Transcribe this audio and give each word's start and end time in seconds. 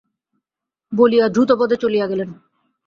বলিয়া 0.93 1.25
দ্রুতপদে 1.29 1.75
চলিয়া 1.75 2.05
গেলেন। 2.07 2.29